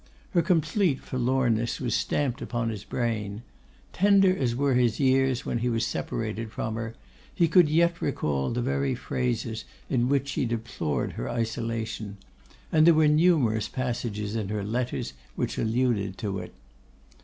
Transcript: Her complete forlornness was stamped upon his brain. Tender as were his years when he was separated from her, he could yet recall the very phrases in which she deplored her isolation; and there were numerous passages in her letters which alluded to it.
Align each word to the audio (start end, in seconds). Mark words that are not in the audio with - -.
Her 0.31 0.41
complete 0.41 0.99
forlornness 0.99 1.79
was 1.79 1.93
stamped 1.93 2.41
upon 2.41 2.69
his 2.69 2.83
brain. 2.83 3.43
Tender 3.93 4.35
as 4.35 4.55
were 4.55 4.73
his 4.73 4.99
years 4.99 5.45
when 5.45 5.59
he 5.59 5.69
was 5.69 5.85
separated 5.85 6.51
from 6.51 6.73
her, 6.73 6.95
he 7.35 7.47
could 7.47 7.69
yet 7.69 8.01
recall 8.01 8.49
the 8.49 8.63
very 8.63 8.95
phrases 8.95 9.63
in 9.91 10.09
which 10.09 10.29
she 10.29 10.45
deplored 10.45 11.11
her 11.13 11.29
isolation; 11.29 12.17
and 12.71 12.87
there 12.87 12.95
were 12.95 13.07
numerous 13.07 13.67
passages 13.69 14.35
in 14.35 14.47
her 14.49 14.63
letters 14.63 15.13
which 15.35 15.59
alluded 15.59 16.17
to 16.17 16.39
it. 16.39 16.55